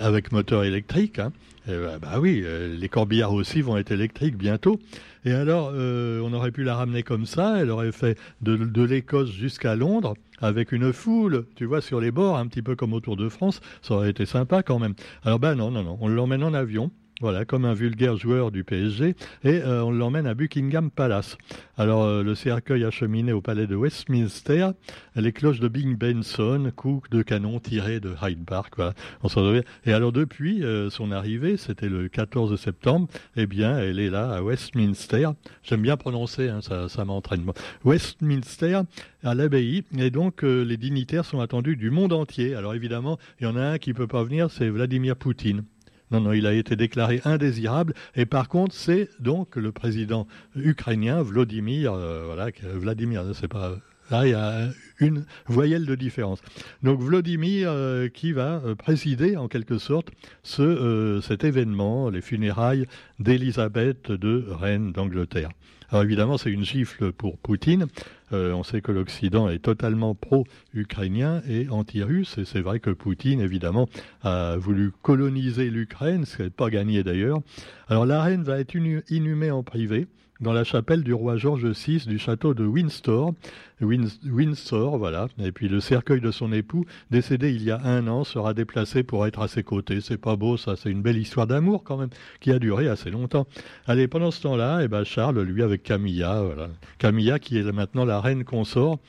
avec 0.01 0.31
moteur 0.31 0.63
électrique. 0.63 1.19
Hein. 1.19 1.31
bah, 1.67 1.99
bah, 2.01 2.19
oui, 2.19 2.43
les 2.77 2.89
corbillards 2.89 3.33
aussi 3.33 3.61
vont 3.61 3.77
être 3.77 3.91
électriques 3.91 4.37
bientôt. 4.37 4.79
Et 5.25 5.33
alors, 5.33 5.71
euh, 5.73 6.21
on 6.21 6.31
aurait 6.33 6.51
pu 6.51 6.63
la 6.63 6.75
ramener 6.75 7.03
comme 7.03 7.25
ça, 7.25 7.59
elle 7.59 7.69
aurait 7.69 7.91
fait 7.91 8.17
de, 8.41 8.83
l'Écosse 8.83 9.31
jusqu'à 9.31 9.75
Londres, 9.75 10.15
avec 10.39 10.71
une 10.71 10.93
foule, 10.93 11.45
tu 11.55 11.65
vois, 11.65 11.81
sur 11.81 11.99
les 11.99 12.11
bords, 12.11 12.37
un 12.37 12.47
petit 12.47 12.61
peu 12.61 12.75
comme 12.75 12.93
autour 12.93 13.17
de 13.17 13.27
France, 13.27 13.59
ça 13.81 13.95
aurait 13.95 14.11
été 14.11 14.25
sympa 14.25 14.63
quand 14.63 14.79
même. 14.79 14.93
Alors 15.23 15.39
ben 15.39 15.55
non, 15.55 15.71
non, 15.71 15.83
non, 15.83 15.97
on 15.99 16.07
l'emmène 16.07 16.43
en 16.43 16.53
avion, 16.53 16.91
voilà, 17.19 17.45
comme 17.45 17.65
un 17.65 17.73
vulgaire 17.73 18.17
joueur 18.17 18.51
du 18.51 18.63
PSG, 18.63 19.15
et 19.43 19.61
on 19.63 19.91
l'emmène 19.91 20.27
à 20.27 20.33
Buckingham 20.33 20.89
Palace. 20.91 21.37
Alors, 21.77 22.23
le 22.23 22.35
cercueil 22.35 22.83
acheminé 22.85 23.31
au 23.31 23.41
palais 23.41 23.67
de 23.67 23.75
Westminster, 23.75 24.69
les 25.15 25.31
cloches 25.31 25.59
de 25.59 25.67
Bing 25.67 25.97
Benson, 25.97 26.71
coups 26.75 27.09
de 27.09 27.21
canon 27.21 27.59
tirés 27.59 27.99
de 27.99 28.13
Hyde 28.21 28.45
Park, 28.45 28.73
voilà, 28.75 28.93
on 29.23 29.29
s'en 29.29 29.53
Et 29.85 29.93
alors, 29.93 30.11
depuis 30.11 30.63
son 30.89 31.11
arrivée, 31.11 31.57
c'était 31.57 31.89
le 31.89 32.07
14 32.07 32.59
septembre, 32.59 33.07
eh 33.35 33.47
bien, 33.47 33.77
elle 33.79 33.99
est 33.99 34.09
là 34.09 34.31
à 34.31 34.41
Westminster. 34.41 35.29
J'aime 35.63 35.81
bien 35.81 35.97
prononcer, 35.97 36.49
hein, 36.49 36.61
ça, 36.61 36.89
ça 36.89 37.05
m'entraîne. 37.05 37.45
Westminster, 37.85 38.81
à 39.23 39.35
l'abbaye, 39.35 39.83
et 39.97 40.09
donc 40.11 40.43
les 40.43 40.77
dignitaires 40.77 41.25
sont 41.25 41.39
attendus 41.39 41.75
du 41.75 41.89
monde 41.89 42.13
entier. 42.13 42.55
Alors 42.55 42.73
évidemment, 42.73 43.17
il 43.39 43.43
y 43.43 43.47
en 43.47 43.55
a 43.55 43.61
un 43.61 43.77
qui 43.77 43.93
peut 43.93 44.07
pas 44.07 44.23
venir, 44.23 44.49
c'est 44.51 44.69
Vladimir 44.69 45.15
Poutine. 45.15 45.63
Non, 46.11 46.21
non, 46.21 46.33
il 46.33 46.47
a 46.47 46.53
été 46.53 46.75
déclaré 46.75 47.21
indésirable. 47.23 47.93
Et 48.15 48.25
par 48.25 48.49
contre, 48.49 48.73
c'est 48.73 49.09
donc 49.19 49.55
le 49.55 49.71
président 49.71 50.27
ukrainien, 50.55 51.21
Vladimir, 51.21 51.93
euh, 51.93 52.23
voilà, 52.25 52.49
Vladimir, 52.73 53.23
c'est 53.33 53.47
pas. 53.47 53.75
Là, 54.09 54.25
il 54.25 54.31
y 54.31 54.33
a 54.33 54.69
une 54.99 55.23
voyelle 55.45 55.85
de 55.85 55.93
différence. 55.93 56.41
Donc 56.81 56.99
Vladimir 56.99 57.69
euh, 57.71 58.09
qui 58.09 58.31
va 58.31 58.59
euh, 58.65 58.73
présider 58.73 59.37
en 59.37 59.47
quelque 59.47 59.77
sorte 59.77 60.09
ce, 60.41 61.19
cet 61.21 61.43
événement, 61.43 62.09
les 62.09 62.21
funérailles 62.21 62.87
d'Élisabeth 63.19 64.11
de 64.11 64.47
reine 64.49 64.91
d'Angleterre. 64.93 65.51
Alors 65.91 66.03
évidemment, 66.03 66.37
c'est 66.37 66.51
une 66.51 66.63
gifle 66.63 67.11
pour 67.11 67.37
Poutine. 67.37 67.87
Euh, 68.31 68.53
on 68.53 68.61
sait 68.61 68.81
que 68.81 68.91
l'Occident 68.91 69.49
est 69.49 69.59
totalement 69.59 70.13
pro-ukrainien 70.13 71.41
et 71.49 71.67
anti-russe. 71.69 72.37
Et 72.37 72.45
c'est 72.45 72.61
vrai 72.61 72.79
que 72.79 72.91
Poutine, 72.91 73.41
évidemment, 73.41 73.89
a 74.21 74.55
voulu 74.57 74.91
coloniser 75.01 75.71
l'Ukraine, 75.71 76.25
ce 76.25 76.37
qui 76.37 76.43
n'est 76.43 76.49
pas 76.51 76.69
gagné 76.69 77.03
d'ailleurs. 77.03 77.39
Alors 77.87 78.05
la 78.05 78.21
reine 78.21 78.43
va 78.43 78.59
être 78.59 78.75
inhumée 78.75 79.49
en 79.49 79.63
privé 79.63 80.07
dans 80.39 80.53
la 80.53 80.63
chapelle 80.63 81.03
du 81.03 81.13
roi 81.13 81.37
George 81.37 81.65
VI 81.65 82.05
du 82.07 82.17
château 82.17 82.53
de 82.53 82.65
Windsor. 82.65 83.33
Windsor, 83.81 84.97
voilà. 84.97 85.27
Et 85.39 85.51
puis 85.51 85.67
le 85.67 85.79
cercueil 85.79 86.21
de 86.21 86.31
son 86.31 86.51
époux, 86.51 86.85
décédé 87.11 87.53
il 87.53 87.63
y 87.63 87.71
a 87.71 87.81
un 87.83 88.07
an, 88.07 88.23
sera 88.23 88.53
déplacé 88.53 89.03
pour 89.03 89.27
être 89.27 89.41
à 89.41 89.47
ses 89.47 89.63
côtés. 89.63 90.01
C'est 90.01 90.17
pas 90.17 90.35
beau, 90.35 90.57
ça. 90.57 90.75
C'est 90.75 90.91
une 90.91 91.01
belle 91.01 91.17
histoire 91.17 91.47
d'amour 91.47 91.83
quand 91.83 91.97
même, 91.97 92.09
qui 92.39 92.51
a 92.51 92.59
duré 92.59 92.87
assez 92.87 93.11
longtemps. 93.11 93.47
Allez, 93.85 94.07
pendant 94.07 94.31
ce 94.31 94.41
temps-là, 94.43 94.79
eh 94.83 94.87
ben 94.87 95.03
Charles, 95.03 95.41
lui, 95.41 95.63
avec 95.63 95.83
Camilla, 95.83 96.41
voilà. 96.41 96.69
Camilla 96.97 97.39
qui 97.39 97.57
est 97.57 97.71
maintenant 97.71 98.05
la 98.05 98.21
reine 98.21 98.43
consort. 98.43 98.99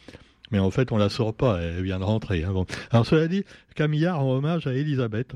Mais 0.50 0.58
en 0.58 0.70
fait, 0.70 0.90
on 0.90 0.96
la 0.96 1.08
sort 1.08 1.32
pas. 1.32 1.60
Elle 1.60 1.84
vient 1.84 2.00
de 2.00 2.04
rentrer. 2.04 2.42
Hein, 2.42 2.52
Alors 2.90 3.06
cela 3.06 3.28
dit, 3.28 3.44
Camilla 3.76 4.14
rend 4.14 4.32
hommage 4.34 4.66
à 4.66 4.74
Élisabeth, 4.74 5.34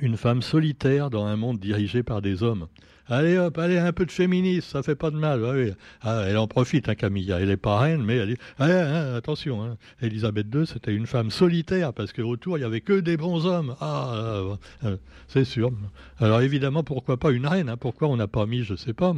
une 0.00 0.16
femme 0.16 0.42
solitaire 0.42 1.08
dans 1.08 1.24
un 1.24 1.36
monde 1.36 1.58
dirigé 1.58 2.02
par 2.02 2.20
des 2.20 2.42
hommes. 2.42 2.66
Allez 3.10 3.36
hop, 3.38 3.58
allez, 3.58 3.76
un 3.78 3.92
peu 3.92 4.06
de 4.06 4.12
féminisme, 4.12 4.70
ça 4.70 4.84
fait 4.84 4.94
pas 4.94 5.10
de 5.10 5.16
mal. 5.16 5.74
Ah, 6.00 6.22
elle 6.26 6.38
en 6.38 6.46
profite, 6.46 6.88
hein, 6.88 6.94
Camilla. 6.94 7.40
Elle 7.40 7.50
est 7.50 7.56
pas 7.56 7.78
reine, 7.80 8.04
mais 8.04 8.16
elle 8.16 8.30
est... 8.30 8.40
Hein, 8.60 9.14
attention, 9.16 9.64
hein. 9.64 9.76
Elisabeth 10.00 10.46
II, 10.54 10.64
c'était 10.64 10.94
une 10.94 11.08
femme 11.08 11.32
solitaire, 11.32 11.92
parce 11.92 12.12
qu'autour, 12.12 12.56
il 12.56 12.60
y 12.60 12.64
avait 12.64 12.80
que 12.80 13.00
des 13.00 13.16
bons 13.16 13.46
hommes. 13.46 13.74
Ah, 13.80 14.12
euh, 14.14 14.54
euh, 14.84 14.96
c'est 15.26 15.44
sûr. 15.44 15.72
Alors 16.20 16.40
évidemment, 16.40 16.84
pourquoi 16.84 17.16
pas 17.16 17.32
une 17.32 17.48
reine 17.48 17.74
Pourquoi 17.80 18.06
on 18.06 18.16
n'a 18.16 18.28
pas 18.28 18.46
mis, 18.46 18.62
je 18.62 18.76
sais 18.76 18.94
pas, 18.94 19.12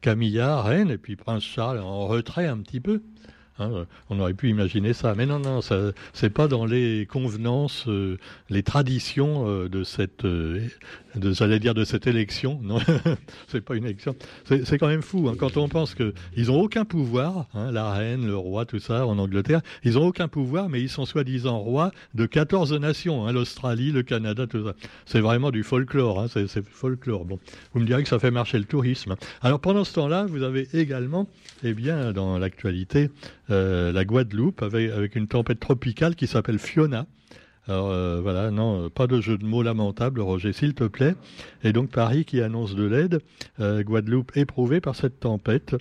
Camilla, 0.00 0.62
reine, 0.62 0.90
et 0.90 0.98
puis 0.98 1.14
Prince 1.14 1.44
Charles 1.44 1.78
en 1.78 2.08
retrait 2.08 2.46
un 2.46 2.58
petit 2.58 2.80
peu 2.80 3.00
Hein, 3.58 3.86
on 4.10 4.20
aurait 4.20 4.34
pu 4.34 4.50
imaginer 4.50 4.92
ça, 4.92 5.14
mais 5.14 5.24
non, 5.24 5.38
non, 5.38 5.62
ça, 5.62 5.92
c'est 6.12 6.28
pas 6.28 6.46
dans 6.46 6.66
les 6.66 7.06
convenances, 7.06 7.84
euh, 7.88 8.18
les 8.50 8.62
traditions 8.62 9.48
euh, 9.48 9.68
de 9.70 9.82
cette, 9.82 10.26
euh, 10.26 10.60
j'allais 11.14 11.58
dire 11.58 11.72
de 11.72 11.84
cette 11.84 12.06
élection. 12.06 12.60
Non, 12.66 12.80
c'est 13.46 13.60
pas 13.60 13.76
une 13.76 13.84
élection. 13.84 14.16
C'est, 14.44 14.76
quand 14.76 14.88
même 14.88 15.02
fou 15.02 15.28
hein, 15.28 15.36
quand 15.38 15.56
on 15.56 15.68
pense 15.68 15.94
que 15.94 16.14
ils 16.36 16.50
ont 16.50 16.60
aucun 16.60 16.84
pouvoir, 16.84 17.46
hein, 17.54 17.70
la 17.70 17.92
reine, 17.92 18.26
le 18.26 18.36
roi, 18.36 18.64
tout 18.64 18.80
ça 18.80 19.06
en 19.06 19.18
Angleterre, 19.18 19.60
ils 19.84 19.98
ont 19.98 20.04
aucun 20.04 20.26
pouvoir, 20.26 20.68
mais 20.68 20.80
ils 20.80 20.88
sont 20.88 21.06
soi-disant 21.06 21.58
rois 21.58 21.92
de 22.14 22.26
14 22.26 22.72
nations, 22.72 23.30
l'Australie, 23.30 23.92
le 23.92 24.02
Canada, 24.02 24.48
tout 24.48 24.64
ça. 24.64 24.74
C'est 25.04 25.20
vraiment 25.20 25.52
du 25.52 25.62
folklore, 25.62 26.26
folklore. 26.72 27.24
Bon, 27.24 27.38
vous 27.72 27.80
me 27.80 27.86
direz 27.86 28.02
que 28.02 28.08
ça 28.08 28.18
fait 28.18 28.32
marcher 28.32 28.58
le 28.58 28.64
tourisme. 28.64 29.14
Alors 29.42 29.60
pendant 29.60 29.84
ce 29.84 29.94
temps-là, 29.94 30.26
vous 30.26 30.42
avez 30.42 30.66
également, 30.74 31.28
eh 31.62 31.72
bien, 31.72 32.12
dans 32.12 32.36
l'actualité. 32.38 33.10
Euh, 33.50 33.92
la 33.92 34.04
Guadeloupe 34.04 34.62
avec, 34.62 34.90
avec, 34.90 35.14
une 35.14 35.28
tempête 35.28 35.60
tropicale 35.60 36.16
qui 36.16 36.26
s'appelle 36.26 36.58
Fiona. 36.58 37.06
Alors 37.68 37.90
euh, 37.90 38.20
voilà, 38.20 38.50
non, 38.50 38.90
pas 38.90 39.06
de 39.06 39.20
jeu 39.20 39.38
de 39.38 39.44
mots 39.44 39.62
lamentable, 39.62 40.20
Roger, 40.20 40.52
s'il 40.52 40.74
te 40.74 40.84
plaît. 40.84 41.14
Et 41.64 41.72
donc 41.72 41.90
Paris 41.90 42.24
qui 42.24 42.40
annonce 42.40 42.74
de 42.76 42.84
l'aide, 42.84 43.20
euh, 43.60 43.82
Guadeloupe 43.82 44.36
éprouvée 44.36 44.80
par 44.80 44.94
cette 44.94 45.18
tempête, 45.18 45.74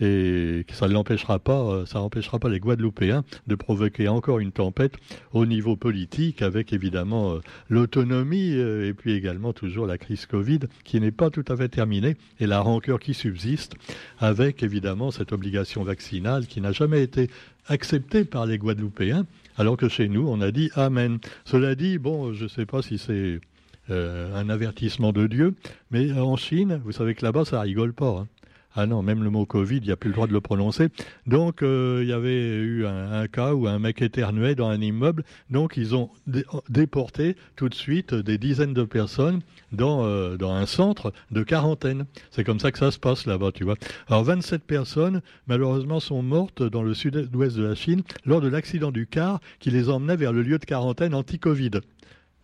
et 0.00 0.64
ça 0.72 0.88
ne 0.88 0.94
l'empêchera 0.94 1.38
pas, 1.38 1.84
ça 1.86 2.00
n'empêchera 2.00 2.40
pas 2.40 2.48
les 2.48 2.58
Guadeloupéens 2.58 3.24
de 3.46 3.54
provoquer 3.54 4.08
encore 4.08 4.40
une 4.40 4.50
tempête 4.50 4.94
au 5.32 5.46
niveau 5.46 5.76
politique, 5.76 6.42
avec 6.42 6.72
évidemment 6.72 7.36
l'autonomie 7.68 8.50
et 8.52 8.94
puis 8.94 9.12
également 9.12 9.52
toujours 9.52 9.86
la 9.86 9.98
crise 9.98 10.26
Covid 10.26 10.60
qui 10.82 11.00
n'est 11.00 11.12
pas 11.12 11.30
tout 11.30 11.44
à 11.46 11.56
fait 11.56 11.68
terminée 11.68 12.16
et 12.40 12.46
la 12.46 12.60
rancœur 12.60 12.98
qui 12.98 13.14
subsiste, 13.14 13.74
avec 14.18 14.64
évidemment 14.64 15.12
cette 15.12 15.30
obligation 15.30 15.84
vaccinale 15.84 16.46
qui 16.46 16.60
n'a 16.60 16.72
jamais 16.72 17.02
été 17.02 17.30
acceptée 17.68 18.24
par 18.24 18.46
les 18.46 18.58
Guadeloupéens 18.58 19.26
alors 19.56 19.76
que 19.76 19.88
chez 19.88 20.08
nous, 20.08 20.26
on 20.28 20.40
a 20.40 20.50
dit 20.50 20.70
Amen. 20.74 21.18
Cela 21.44 21.74
dit, 21.74 21.98
bon, 21.98 22.32
je 22.32 22.44
ne 22.44 22.48
sais 22.48 22.66
pas 22.66 22.82
si 22.82 22.98
c'est 22.98 23.40
euh, 23.90 24.34
un 24.34 24.48
avertissement 24.48 25.12
de 25.12 25.26
Dieu, 25.26 25.54
mais 25.90 26.12
en 26.12 26.36
Chine, 26.36 26.80
vous 26.84 26.92
savez 26.92 27.14
que 27.14 27.24
là-bas, 27.24 27.44
ça 27.44 27.60
rigole 27.60 27.92
pas. 27.92 28.20
Hein. 28.20 28.28
Ah 28.74 28.86
non, 28.86 29.02
même 29.02 29.22
le 29.22 29.28
mot 29.28 29.44
Covid, 29.44 29.78
il 29.78 29.82
n'y 29.84 29.90
a 29.90 29.96
plus 29.96 30.08
le 30.08 30.14
droit 30.14 30.26
de 30.26 30.32
le 30.32 30.40
prononcer. 30.40 30.88
Donc, 31.26 31.62
euh, 31.62 32.00
il 32.02 32.08
y 32.08 32.12
avait 32.12 32.54
eu 32.56 32.86
un, 32.86 33.26
cas 33.28 33.52
où 33.52 33.66
un 33.66 33.78
mec 33.78 34.00
éternuait 34.00 34.54
dans 34.54 34.68
un 34.68 34.80
immeuble. 34.80 35.24
Donc, 35.50 35.76
ils 35.76 35.94
ont 35.94 36.10
déporté 36.70 37.36
tout 37.54 37.68
de 37.68 37.74
suite 37.74 38.14
des 38.14 38.38
dizaines 38.38 38.72
de 38.72 38.84
personnes 38.84 39.40
dans, 39.72 40.04
euh, 40.04 40.36
dans 40.36 40.52
un 40.52 40.64
centre 40.64 41.12
de 41.30 41.42
quarantaine. 41.42 42.06
C'est 42.30 42.44
comme 42.44 42.60
ça 42.60 42.72
que 42.72 42.78
ça 42.78 42.90
se 42.90 42.98
passe 42.98 43.26
là-bas, 43.26 43.52
tu 43.52 43.64
vois. 43.64 43.76
Alors, 44.08 44.24
27 44.24 44.62
personnes, 44.62 45.20
malheureusement, 45.46 46.00
sont 46.00 46.22
mortes 46.22 46.62
dans 46.62 46.82
le 46.82 46.94
sud-ouest 46.94 47.56
de 47.56 47.64
la 47.64 47.74
Chine 47.74 48.02
lors 48.24 48.40
de 48.40 48.48
l'accident 48.48 48.90
du 48.90 49.06
car 49.06 49.40
qui 49.58 49.70
les 49.70 49.90
emmenait 49.90 50.16
vers 50.16 50.32
le 50.32 50.42
lieu 50.42 50.58
de 50.58 50.64
quarantaine 50.64 51.14
anti-Covid. 51.14 51.72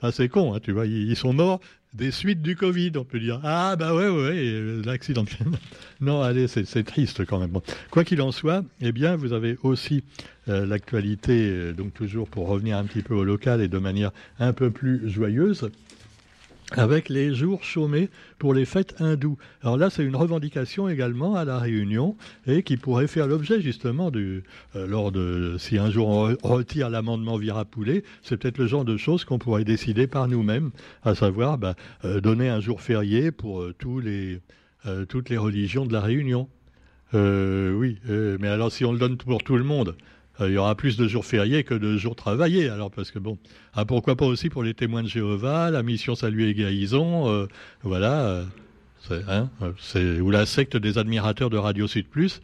Ah, 0.01 0.13
c'est 0.13 0.29
con, 0.29 0.55
hein, 0.55 0.61
tu 0.63 0.71
vois, 0.71 0.87
ils 0.87 1.17
sont 1.17 1.33
morts 1.33 1.61
des 1.95 2.11
suites 2.11 2.43
du 2.43 2.57
Covid, 2.57 2.93
on 2.97 3.05
peut 3.05 3.19
dire. 3.19 3.41
Ah 3.43 3.77
bah 3.77 3.95
ouais, 3.95 4.09
ouais, 4.09 4.83
l'accident. 4.85 5.25
non, 6.01 6.23
allez, 6.23 6.47
c'est 6.49 6.85
triste 6.85 7.25
quand 7.25 7.39
même. 7.39 7.59
Quoi 7.91 8.05
qu'il 8.05 8.21
en 8.23 8.33
soit, 8.33 8.65
eh 8.81 8.93
bien, 8.93 9.17
vous 9.17 9.33
avez 9.33 9.57
aussi 9.63 10.05
euh, 10.49 10.67
l'actualité, 10.67 11.51
euh, 11.51 11.73
donc 11.73 11.95
toujours 11.95 12.29
pour 12.29 12.49
revenir 12.49 12.77
un 12.77 12.85
petit 12.85 13.03
peu 13.03 13.15
au 13.15 13.25
local 13.25 13.61
et 13.61 13.69
de 13.69 13.79
manière 13.79 14.13
un 14.39 14.53
peu 14.53 14.71
plus 14.71 15.09
joyeuse 15.09 15.71
avec 16.73 17.09
les 17.09 17.35
jours 17.35 17.65
chômés 17.65 18.11
pour 18.39 18.53
les 18.53 18.65
fêtes 18.65 19.01
hindoues. 19.01 19.39
Alors 19.63 19.77
là, 19.77 19.91
c'est 19.91 20.05
une 20.05 20.17
revendication 20.17 20.89
également 20.89 21.35
à 21.35 21.45
la 21.45 21.59
Réunion 21.59 22.17
et 22.47 22.63
qui 22.63 22.77
pourrait 22.77 23.07
faire 23.07 23.27
l'objet 23.27 23.61
justement 23.61 24.11
du, 24.11 24.43
euh, 24.77 24.87
lors 24.87 25.11
de, 25.11 25.57
si 25.59 25.79
un 25.79 25.91
jour 25.91 26.09
on 26.09 26.37
retire 26.43 26.91
l'amendement 26.91 27.37
Virapoulet, 27.37 28.05
c'est 28.23 28.37
peut-être 28.37 28.59
le 28.59 28.67
genre 28.67 28.85
de 28.85 28.97
choses 28.97 29.25
qu'on 29.25 29.39
pourrait 29.39 29.65
décider 29.65 30.07
par 30.07 30.29
nous-mêmes, 30.29 30.71
à 31.05 31.15
savoir 31.15 31.57
bah, 31.57 31.75
euh, 32.05 32.21
donner 32.21 32.49
un 32.49 32.61
jour 32.61 32.83
férié 32.83 33.33
pour 33.33 33.63
euh, 33.63 33.75
tous 33.79 34.01
les, 34.01 34.41
toutes 35.09 35.29
les 35.29 35.37
religions 35.37 35.85
de 35.85 35.93
la 35.93 36.01
Réunion. 36.01 36.49
oui, 37.13 37.99
mais 38.07 38.49
alors 38.49 38.73
si 38.73 38.85
on 38.87 38.93
le 38.93 38.99
donne 38.99 39.19
pour 39.19 39.43
tout 39.43 39.57
le 39.57 39.65
monde, 39.65 39.97
il 40.41 40.53
y 40.53 40.57
aura 40.57 40.75
plus 40.75 40.97
de 40.97 41.09
jours 41.09 41.25
fériés 41.25 41.65
que 41.65 41.75
de 41.75 41.97
jours 41.97 42.15
travaillés. 42.15 42.69
Alors 42.69 42.91
parce 42.91 43.11
que 43.11 43.19
bon, 43.19 43.39
ah, 43.75 43.85
pourquoi 43.85 44.17
pas 44.17 44.27
aussi 44.27 44.49
pour 44.49 44.63
les 44.63 44.75
témoins 44.75 45.03
de 45.03 45.09
Jéhovah, 45.09 45.71
la 45.71 45.83
mission 45.83 46.15
Salut 46.15 46.49
et 46.49 46.55
Guérison, 46.55 47.29
euh, 47.29 47.47
voilà, 47.83 48.21
euh, 48.21 48.45
hein, 49.29 49.49
c'est 49.79 50.21
ou 50.21 50.31
la 50.31 50.47
secte 50.47 50.77
des 50.77 50.99
admirateurs 50.99 51.51
de 51.51 51.57
Radio 51.57 51.87
Sud 51.87 52.07
Plus. 52.07 52.41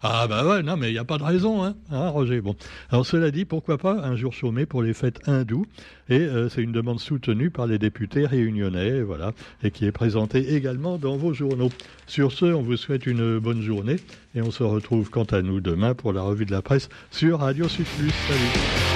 Ah 0.00 0.28
bah 0.28 0.46
ouais, 0.46 0.62
non 0.62 0.76
mais 0.76 0.90
il 0.90 0.92
n'y 0.92 0.98
a 0.98 1.04
pas 1.04 1.18
de 1.18 1.24
raison, 1.24 1.64
hein, 1.64 1.74
hein, 1.90 2.08
Roger. 2.10 2.40
Bon, 2.40 2.54
alors 2.90 3.04
cela 3.04 3.32
dit, 3.32 3.44
pourquoi 3.44 3.78
pas 3.78 3.94
un 3.94 4.14
jour 4.14 4.32
chômé 4.32 4.64
pour 4.64 4.82
les 4.82 4.94
fêtes 4.94 5.20
hindoues? 5.26 5.66
Et 6.08 6.26
c'est 6.50 6.62
une 6.62 6.72
demande 6.72 7.00
soutenue 7.00 7.50
par 7.50 7.66
les 7.66 7.78
députés 7.78 8.24
réunionnais, 8.24 9.02
voilà, 9.02 9.32
et 9.62 9.72
qui 9.72 9.84
est 9.86 9.92
présentée 9.92 10.54
également 10.54 10.98
dans 10.98 11.16
vos 11.16 11.34
journaux. 11.34 11.70
Sur 12.06 12.30
ce, 12.30 12.46
on 12.46 12.62
vous 12.62 12.76
souhaite 12.76 13.06
une 13.06 13.40
bonne 13.40 13.60
journée 13.60 13.96
et 14.34 14.40
on 14.40 14.52
se 14.52 14.62
retrouve 14.62 15.10
quant 15.10 15.24
à 15.24 15.42
nous 15.42 15.60
demain 15.60 15.94
pour 15.94 16.12
la 16.12 16.22
revue 16.22 16.46
de 16.46 16.52
la 16.52 16.62
presse 16.62 16.88
sur 17.10 17.40
Radio 17.40 17.68
Sud. 17.68 17.86
Salut 17.86 18.87